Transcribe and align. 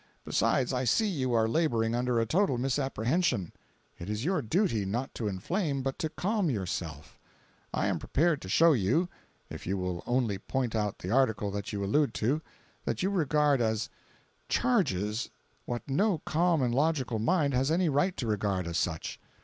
Besides, 0.25 0.73
I 0.73 0.83
see 0.83 1.07
you 1.07 1.31
are 1.35 1.47
laboring 1.47 1.93
under 1.93 2.19
a 2.19 2.25
total 2.25 2.57
misapprehension. 2.57 3.51
It 3.99 4.09
is 4.09 4.25
your 4.25 4.41
duty 4.41 4.83
not 4.83 5.13
to 5.13 5.27
inflame 5.27 5.83
but 5.83 5.99
to 5.99 6.09
calm 6.09 6.49
yourself. 6.49 7.19
I 7.71 7.85
am 7.85 7.99
prepared 7.99 8.41
to 8.41 8.49
show 8.49 8.73
you, 8.73 9.09
if 9.51 9.67
you 9.67 9.77
will 9.77 10.01
only 10.07 10.39
point 10.39 10.73
out 10.75 10.97
the 10.97 11.11
article 11.11 11.51
that 11.51 11.71
you 11.71 11.83
allude 11.85 12.15
to, 12.15 12.41
that 12.83 13.03
you 13.03 13.11
regard 13.11 13.61
as 13.61 13.89
'charges' 14.49 15.29
what 15.65 15.87
no 15.87 16.17
calm 16.25 16.63
and 16.63 16.73
logical 16.73 17.19
mind 17.19 17.53
has 17.53 17.69
any 17.69 17.87
right 17.87 18.17
to 18.17 18.25
regard 18.25 18.65
as 18.65 18.79
such. 18.79 19.19